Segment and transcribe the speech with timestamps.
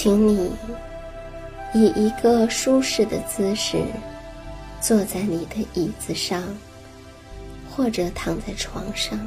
[0.00, 0.48] 请你
[1.74, 3.82] 以一个舒适的姿势
[4.80, 6.40] 坐在你的椅子上，
[7.68, 9.18] 或者躺在床上，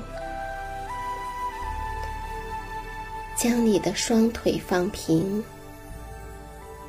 [3.35, 5.43] 将你的双腿放平，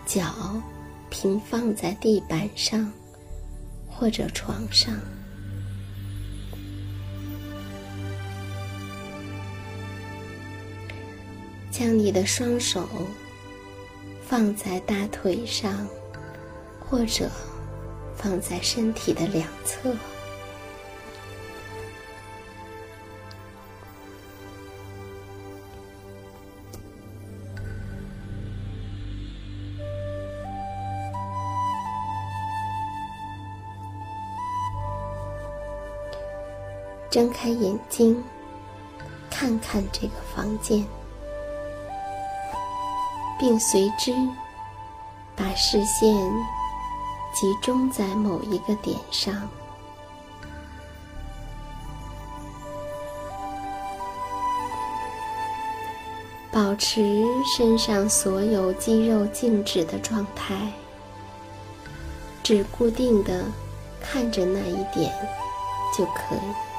[0.07, 0.33] 脚
[1.11, 2.89] 平放在地板上
[3.91, 4.95] 或者床上，
[11.73, 12.89] 将你的双手。
[14.33, 15.87] 放在大腿上，
[16.81, 17.29] 或者
[18.17, 19.95] 放在身体的两侧。
[37.11, 38.25] 睁开眼睛，
[39.29, 40.83] 看看这个房间。
[43.43, 44.15] 并随之
[45.35, 46.15] 把视线
[47.35, 49.35] 集中在某一个点上，
[56.53, 57.25] 保持
[57.57, 60.73] 身上所有肌肉静止的状态，
[62.45, 63.45] 只固定的
[64.01, 65.13] 看着那一点
[65.99, 66.72] 就可以。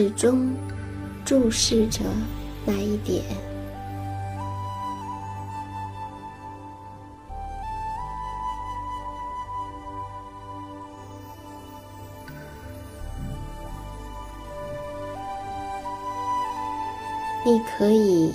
[0.00, 0.56] 始终
[1.26, 2.00] 注视着
[2.64, 3.22] 那一点。
[17.44, 18.34] 你可以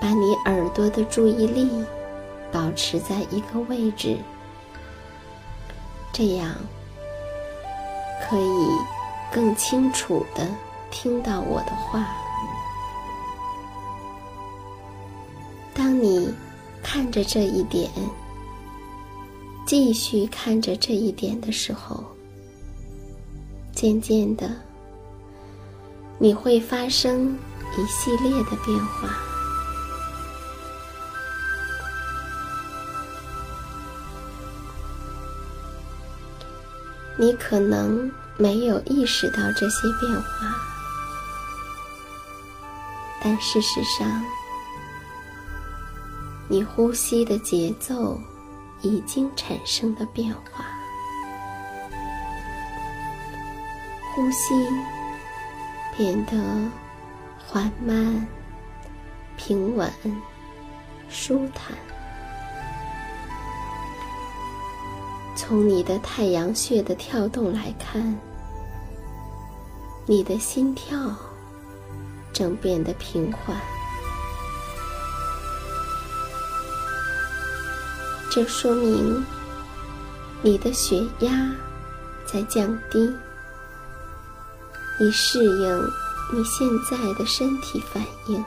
[0.00, 1.84] 把你耳朵的注意力
[2.50, 4.16] 保持在一个位置，
[6.14, 6.48] 这样
[8.26, 8.68] 可以
[9.30, 10.48] 更清楚的
[10.94, 12.06] 听到我的话。
[15.74, 16.32] 当你
[16.82, 17.90] 看着这一点，
[19.66, 22.04] 继续看着这一点的时候，
[23.74, 24.48] 渐渐的，
[26.18, 27.36] 你会发生。
[27.76, 29.08] 一系列的变化，
[37.18, 40.73] 你可能没有意识到这些变化，
[43.24, 44.22] 但事实上，
[46.46, 48.20] 你呼吸的节奏
[48.82, 50.64] 已经产生了变化，
[54.14, 54.54] 呼吸
[55.96, 56.32] 变得。
[57.46, 58.26] 缓慢、
[59.36, 59.88] 平稳、
[61.08, 61.76] 舒坦。
[65.36, 68.18] 从你的太阳穴的跳动来看，
[70.04, 70.98] 你的心跳
[72.34, 73.56] 正变得平缓。
[78.30, 79.24] 这说明
[80.42, 81.30] 你的血压
[82.26, 83.10] 在降低，
[84.98, 86.04] 以适应。
[86.32, 88.42] 你现在的身体反应。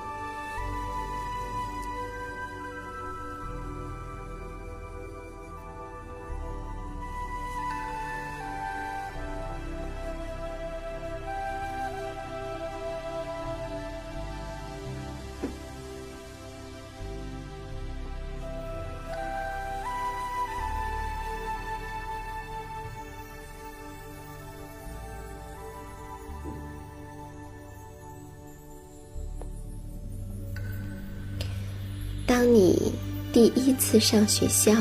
[32.27, 32.91] 当你
[33.31, 34.73] 第一次上学校，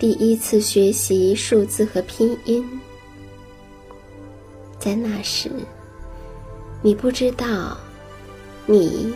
[0.00, 2.68] 第一次学习数字和拼音，
[4.80, 5.48] 在那时，
[6.82, 7.78] 你不知道，
[8.66, 9.14] 你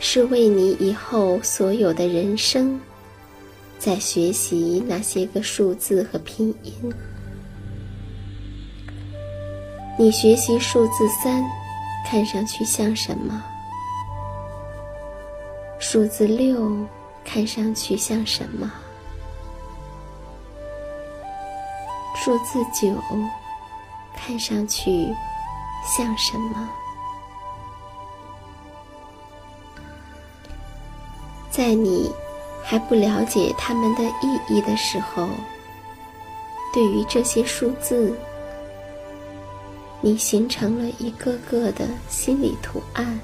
[0.00, 2.80] 是为你以后所有的人生，
[3.78, 6.72] 在学习那些个数字和拼音。
[9.98, 11.44] 你学习数字三，
[12.06, 13.44] 看上去像什么？
[15.78, 16.70] 数字六
[17.24, 18.70] 看上去像什么？
[22.16, 22.92] 数字九
[24.16, 25.14] 看上去
[25.86, 26.68] 像什么？
[31.50, 32.12] 在你
[32.64, 35.28] 还不了解它们的意义的时候，
[36.74, 38.14] 对于这些数字，
[40.00, 43.18] 你形成了一个个的心理图案。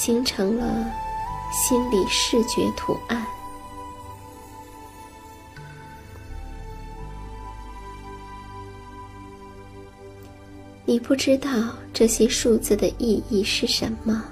[0.00, 0.90] 形成了
[1.52, 3.22] 心理视觉图案。
[10.86, 11.50] 你不知道
[11.92, 14.24] 这些数字的意义是什么，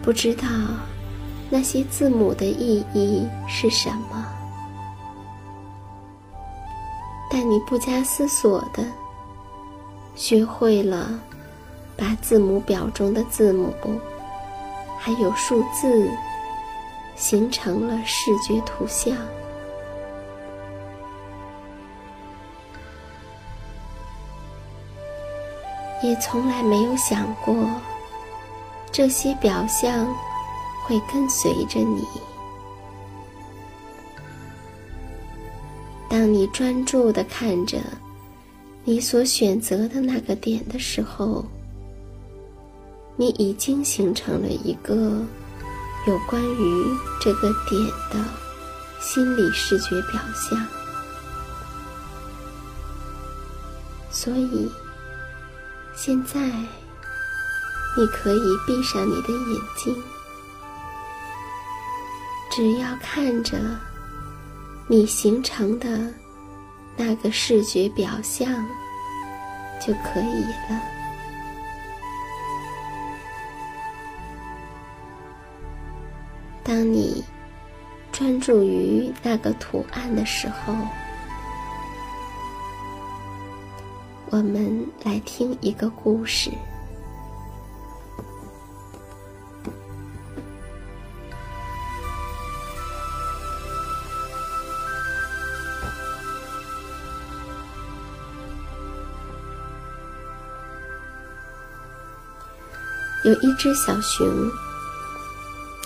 [0.00, 0.46] 不知道
[1.50, 4.24] 那些字母的意义是什么，
[7.28, 8.86] 但你不加思索的
[10.14, 11.20] 学会了。
[12.00, 13.70] 把字母表中的字母，
[14.98, 16.10] 还有数字，
[17.14, 19.14] 形成了视觉图像，
[26.02, 27.54] 也从来没有想过
[28.90, 30.06] 这些表象
[30.86, 32.02] 会跟随着你。
[36.08, 37.78] 当你专注的看着
[38.84, 41.44] 你所选择的那个点的时候。
[43.20, 44.94] 你已经形成了一个
[46.06, 46.84] 有关于
[47.20, 47.78] 这个点
[48.10, 48.24] 的
[48.98, 50.66] 心理视觉表象，
[54.10, 54.72] 所以
[55.94, 60.02] 现在你可以闭上你的眼睛，
[62.50, 63.58] 只要看着
[64.86, 66.10] 你形成的
[66.96, 68.50] 那个视觉表象
[69.78, 70.99] 就可以了。
[76.70, 77.24] 当你
[78.12, 80.72] 专注于那个图案的时候，
[84.30, 86.48] 我们来听一个故事。
[103.24, 104.24] 有一只小熊，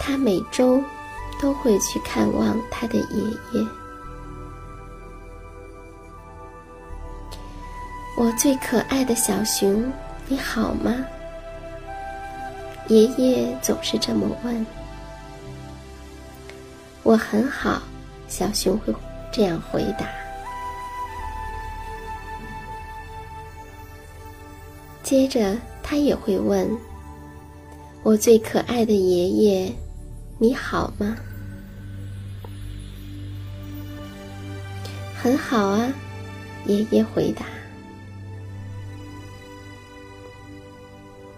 [0.07, 0.83] 他每周
[1.41, 3.67] 都会去看望他的爷爷。
[8.15, 9.91] 我最可爱的小熊，
[10.29, 10.95] 你好吗？
[12.89, 14.67] 爷爷总是这么问。
[17.03, 17.81] 我很好，
[18.29, 18.95] 小熊会
[19.33, 20.07] 这样回答。
[25.03, 26.69] 接着，他也会问。
[28.03, 29.73] 我最可爱的爷爷，
[30.37, 31.17] 你好吗？
[35.17, 35.93] 很好啊，
[36.67, 37.47] 爷爷回答。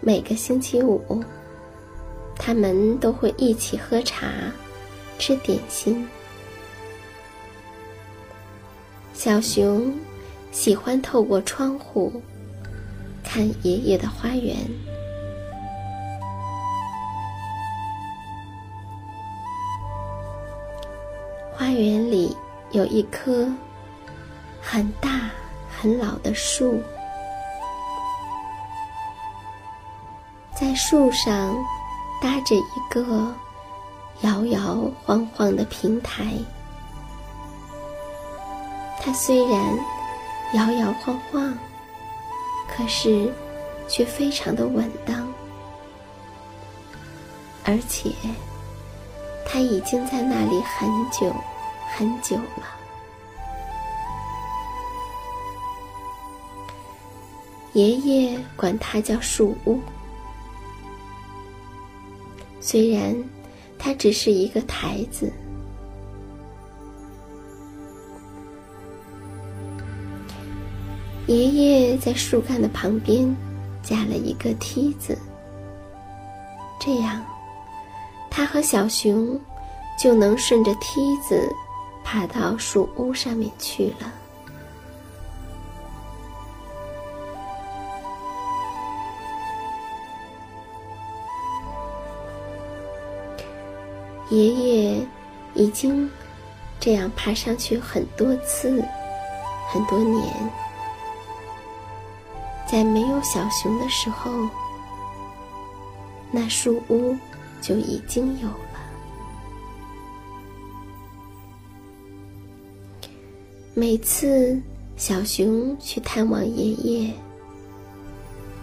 [0.01, 1.23] 每个星期五，
[2.37, 4.29] 他们都会一起喝茶、
[5.19, 6.09] 吃点心。
[9.13, 9.95] 小熊
[10.53, 12.23] 喜欢透过窗户
[13.23, 14.57] 看爷爷的花园。
[21.77, 22.37] 园里
[22.73, 23.47] 有一棵
[24.61, 25.31] 很大
[25.71, 26.83] 很老的树，
[30.59, 31.55] 在树上
[32.21, 33.33] 搭着一个
[34.23, 36.33] 摇摇晃晃的平台。
[39.01, 39.79] 它虽然
[40.55, 41.57] 摇摇晃晃，
[42.69, 43.33] 可是
[43.87, 45.33] 却非常的稳当，
[47.65, 48.11] 而且。
[49.49, 51.33] 他已经在那里很久
[51.97, 52.77] 很久了。
[57.73, 59.81] 爷爷管它叫树屋，
[62.61, 63.17] 虽然
[63.79, 65.33] 它只是一个台子。
[71.27, 73.35] 爷爷在树干的旁边
[73.83, 75.19] 架了一个梯子，
[76.79, 77.25] 这样。
[78.31, 79.41] 他和小熊
[79.99, 81.51] 就能顺着梯子
[82.09, 84.13] 爬到树屋上面去了。
[94.31, 95.07] 爷爷
[95.55, 96.09] 已经
[96.79, 98.85] 这样爬上去很多次，
[99.69, 100.33] 很多年。
[102.71, 104.31] 在没有小熊的时候，
[106.31, 107.17] 那树屋。
[107.63, 108.49] 就已经有
[113.79, 114.59] 每次
[114.97, 117.13] 小熊去探望爷爷，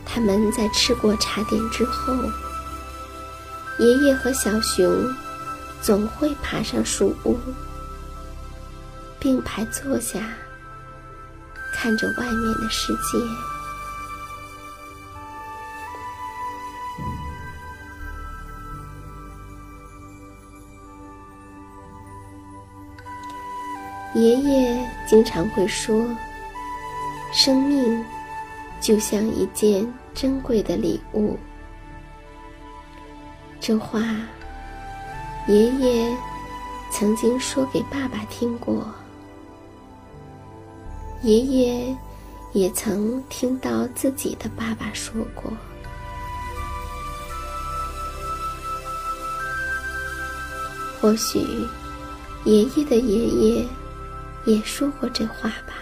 [0.04, 2.12] 他们在吃过茶点之后，
[3.78, 4.92] 爷爷和小熊
[5.84, 7.38] 总会爬上树屋，
[9.20, 10.20] 并排坐下，
[11.76, 13.20] 看着外面的世界。
[24.16, 24.83] 爷爷
[25.14, 26.08] 经常会说
[27.32, 28.04] ：“生命
[28.82, 31.38] 就像一件珍贵的礼物。”
[33.62, 34.02] 这话，
[35.48, 36.12] 爷爷
[36.92, 38.92] 曾经说给爸爸听过。
[41.22, 41.96] 爷爷
[42.54, 45.54] 也曾听到自己的爸爸说过。
[51.00, 51.40] 或许，
[52.46, 53.64] 爷爷的爷爷。
[54.46, 55.74] 也说过这话吧。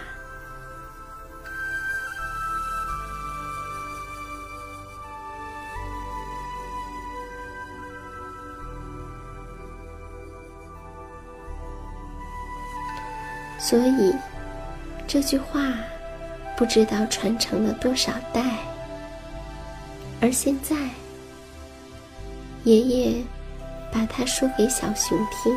[13.58, 14.14] 所以，
[15.06, 15.60] 这句话
[16.58, 18.58] 不知道传承了多少代，
[20.20, 20.76] 而现在，
[22.64, 23.24] 爷爷
[23.90, 25.56] 把它说给小熊听。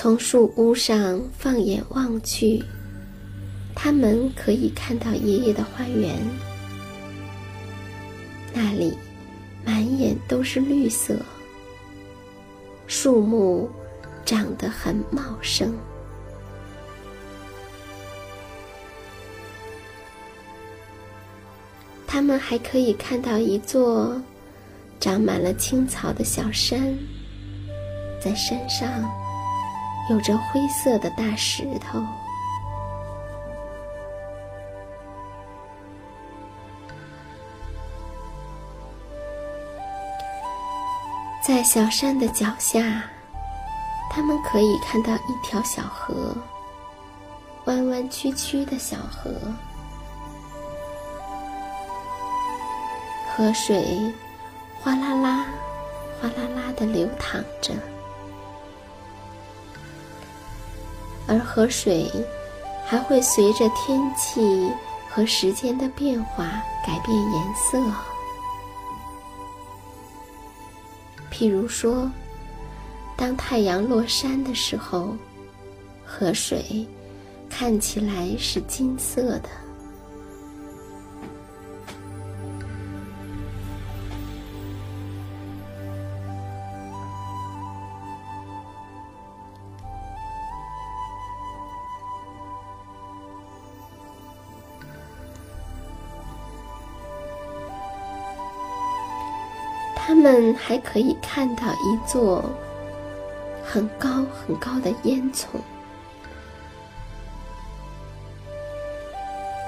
[0.00, 2.62] 从树屋上放眼望去，
[3.74, 6.16] 他们可以看到爷爷的花园。
[8.54, 8.96] 那里
[9.64, 11.16] 满眼都是绿色，
[12.86, 13.68] 树木
[14.24, 15.76] 长得很茂盛。
[22.06, 24.16] 他们还可以看到一座
[25.00, 26.96] 长满了青草的小山，
[28.22, 28.88] 在山上。
[30.10, 32.02] 有着灰色的大石头。
[41.40, 43.02] 在小山的脚下，
[44.10, 46.36] 他们可以看到一条小河，
[47.64, 49.30] 弯弯曲曲的小河，
[53.34, 54.12] 河水
[54.82, 55.46] 哗啦啦、
[56.20, 57.72] 哗啦啦的流淌着，
[61.28, 62.10] 而河水
[62.84, 64.72] 还会随着天气
[65.10, 66.44] 和时间的变化
[66.84, 67.78] 改变颜色。
[71.30, 72.10] 譬如说，
[73.16, 75.14] 当太阳落山的时候，
[76.04, 76.84] 河水
[77.48, 79.48] 看起来是金色的。
[100.08, 102.42] 他们还可以看到一座
[103.62, 105.44] 很高很高的烟囱，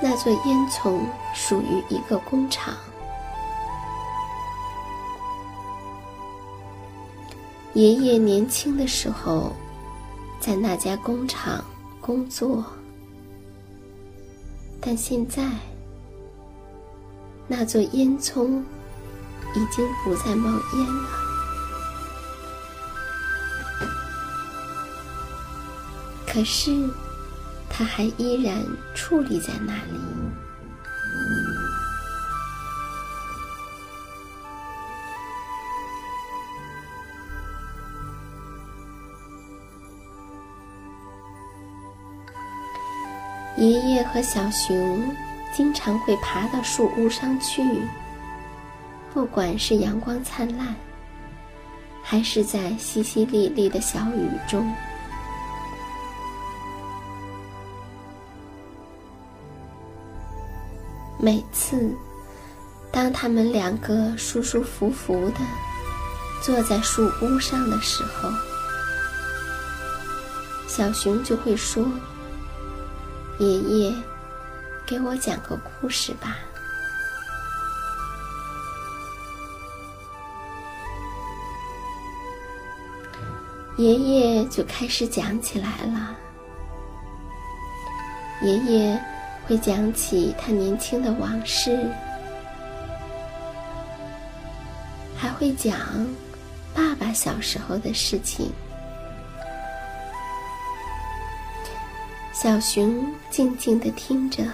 [0.03, 0.99] 那座烟囱
[1.35, 2.75] 属于一个工厂。
[7.75, 9.53] 爷爷年轻的时候，
[10.41, 11.63] 在那家工厂
[12.01, 12.65] 工作，
[14.81, 15.45] 但现在
[17.47, 18.63] 那座烟囱。
[19.55, 21.09] 已经不再冒烟了，
[26.27, 26.89] 可是
[27.69, 28.65] 它还依然
[28.95, 30.01] 矗立在那里。
[43.57, 45.15] 爷爷和小熊
[45.55, 47.63] 经常会爬到树屋上去。
[49.13, 50.75] 不管是阳光灿烂，
[52.03, 54.73] 还是在淅淅沥沥的小雨中，
[61.19, 61.93] 每次
[62.93, 65.39] 当他们两个舒舒服服的
[66.43, 68.31] 坐在树屋上的时候，
[70.69, 71.85] 小熊就会说
[73.41, 73.95] ：“爷爷，
[74.87, 76.39] 给我讲个故事吧。”
[83.81, 86.15] 爷爷就开始讲起来了。
[88.43, 89.01] 爷爷
[89.47, 91.89] 会讲起他年轻的往事，
[95.17, 95.75] 还会讲
[96.75, 98.53] 爸爸小时候的事情。
[102.35, 104.45] 小熊静静的听着，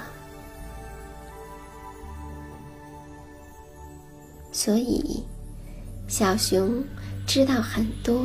[4.53, 5.25] 所以
[6.07, 6.81] 小熊
[7.27, 8.25] 知道很多。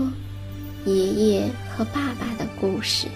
[0.85, 3.07] 爷爷和爸爸的故事。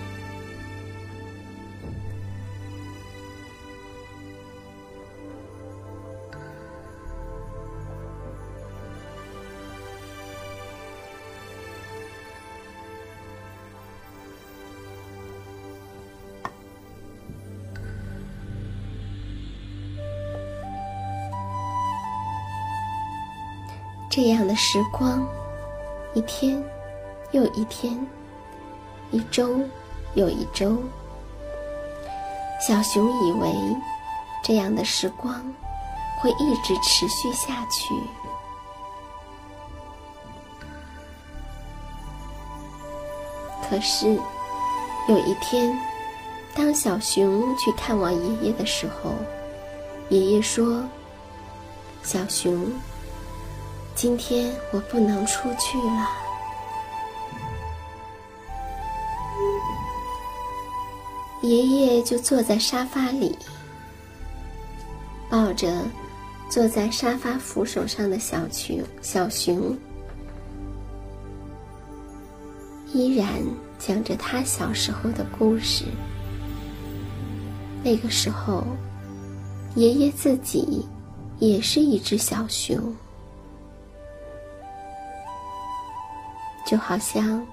[24.08, 25.28] 这样的时光，
[26.14, 26.64] 一天。
[27.36, 27.94] 又一天，
[29.12, 29.60] 一周
[30.14, 30.78] 又一周，
[32.66, 33.52] 小熊以为
[34.42, 35.34] 这样的时光
[36.22, 37.94] 会一直持续下去。
[43.70, 44.18] 可是
[45.10, 45.78] 有一天，
[46.56, 49.12] 当小熊去看望爷爷的时候，
[50.08, 50.82] 爷爷说
[52.02, 52.72] ：“小熊，
[53.94, 56.08] 今天我不能出去了。”
[61.46, 63.38] 爷爷就坐在沙发里，
[65.30, 65.84] 抱着
[66.50, 69.78] 坐在沙发扶手上的小熊，小熊
[72.92, 73.28] 依然
[73.78, 75.86] 讲着他小时候的故事。
[77.84, 78.66] 那个时候，
[79.76, 80.84] 爷爷自己
[81.38, 82.76] 也是一只小熊，
[86.66, 87.46] 就好像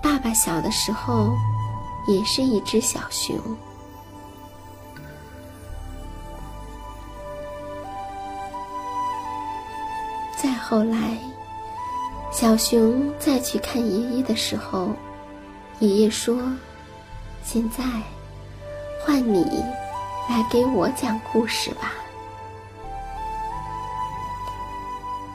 [0.00, 1.34] 爸爸小的时候。
[2.06, 3.36] 也是一只小熊。
[10.36, 11.18] 再后来，
[12.32, 14.90] 小熊再去看爷爷的时候，
[15.80, 16.38] 爷爷说
[17.42, 17.82] ：“现在
[19.04, 19.44] 换你
[20.28, 21.94] 来给我讲故事吧。”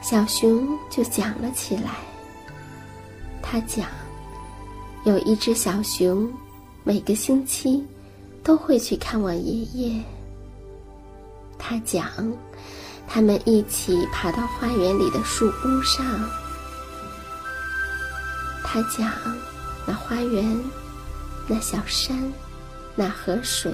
[0.00, 1.90] 小熊就讲了起来。
[3.42, 3.86] 他讲，
[5.04, 6.30] 有一只小熊，
[6.84, 7.84] 每个星期
[8.42, 10.02] 都会去看望爷爷。
[11.56, 12.10] 他讲，
[13.06, 16.04] 他们一起爬到花园里的树屋上。
[18.64, 19.12] 他讲，
[19.86, 20.60] 那花园，
[21.46, 22.32] 那小山，
[22.96, 23.72] 那河水，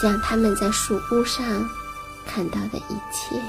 [0.00, 1.44] 讲他们在树屋上
[2.26, 3.42] 看到的一切。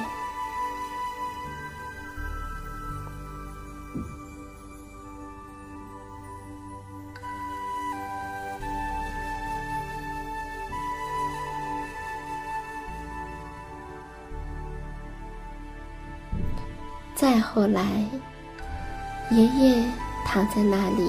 [17.53, 17.83] 后来，
[19.29, 19.83] 爷爷
[20.25, 21.03] 躺在那里，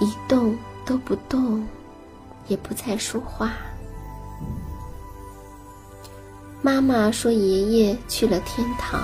[0.00, 0.54] 一动
[0.84, 1.66] 都不动，
[2.46, 3.52] 也不再说话。
[6.60, 9.00] 妈妈说：“爷爷去了天堂。”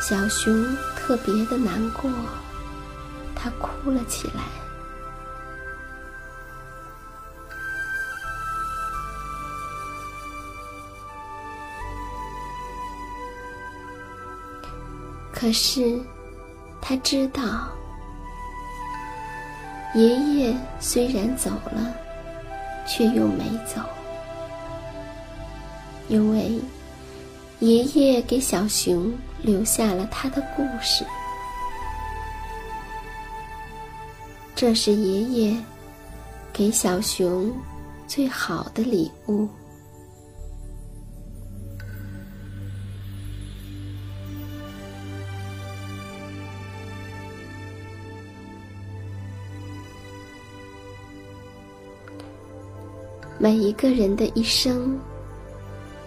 [0.00, 0.64] 小熊
[0.96, 2.08] 特别的难过，
[3.34, 4.44] 他哭了起来。
[15.40, 15.96] 可是，
[16.80, 17.68] 他知道，
[19.94, 21.94] 爷爷虽然走了，
[22.88, 23.80] 却又没走，
[26.08, 26.60] 因为
[27.60, 31.06] 爷爷给小熊留下了他的故事。
[34.56, 35.56] 这是爷爷
[36.52, 37.56] 给小熊
[38.08, 39.48] 最好的礼物。
[53.40, 54.98] 每一个人的一生，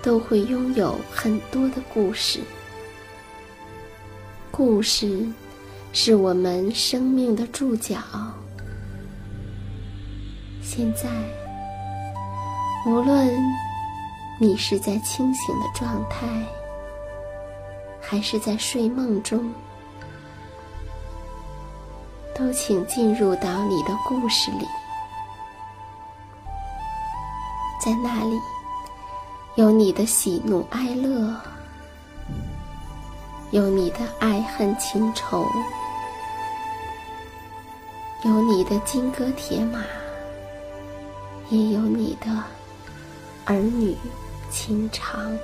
[0.01, 2.41] 都会拥有很多的故事。
[4.51, 5.25] 故事
[5.93, 7.97] 是我们生命的注脚。
[10.61, 11.09] 现在，
[12.85, 13.33] 无论
[14.37, 16.27] 你是在清醒的状态，
[18.01, 19.49] 还是在睡梦中，
[22.35, 24.67] 都请进入到你的故事里。
[27.83, 28.39] 在那里，
[29.55, 31.35] 有你的喜怒哀乐，
[33.49, 35.47] 有你的爱恨情仇，
[38.23, 39.79] 有你的金戈铁马，
[41.49, 42.27] 也有你的
[43.45, 43.97] 儿女
[44.51, 45.35] 情长。